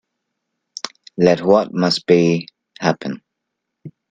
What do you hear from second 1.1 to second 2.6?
Let what must be,